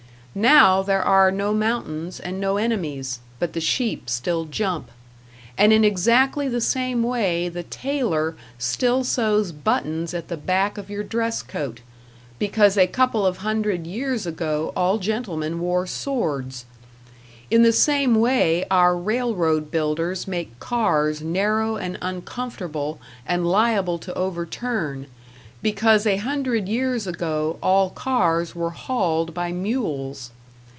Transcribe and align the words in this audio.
Now 0.33 0.81
there 0.81 1.03
are 1.03 1.29
no 1.29 1.53
mountains 1.53 2.17
and 2.17 2.39
no 2.39 2.55
enemies, 2.55 3.19
but 3.37 3.51
the 3.51 3.59
sheep 3.59 4.09
still 4.09 4.45
jump. 4.45 4.89
And 5.57 5.73
in 5.73 5.83
exactly 5.83 6.47
the 6.47 6.61
same 6.61 7.03
way 7.03 7.49
the 7.49 7.63
tailor 7.63 8.37
still 8.57 9.03
sews 9.03 9.51
buttons 9.51 10.13
at 10.13 10.29
the 10.29 10.37
back 10.37 10.77
of 10.77 10.89
your 10.89 11.03
dress 11.03 11.41
coat, 11.43 11.81
because 12.39 12.77
a 12.77 12.87
couple 12.87 13.25
of 13.25 13.39
hundred 13.39 13.85
years 13.85 14.25
age 14.25 14.39
all 14.41 14.99
gentlemen 14.99 15.59
wore 15.59 15.85
swords; 15.85 16.63
in 17.49 17.63
the 17.63 17.73
same 17.73 18.15
way 18.15 18.63
our 18.71 18.95
railroad 18.95 19.69
builders 19.69 20.29
make 20.29 20.57
cars 20.61 21.21
narrow 21.21 21.75
and 21.75 21.97
uncomfortable 22.01 23.01
and 23.25 23.45
liable 23.45 23.99
to 23.99 24.13
overturn, 24.13 25.07
because 25.63 26.07
a 26.07 26.17
hundred 26.17 26.67
years 26.67 27.05
ago 27.05 27.59
all 27.61 27.91
cars 27.91 28.55
were 28.55 28.71
hauled 28.71 29.31
by 29.31 29.51
mules. 29.51 30.31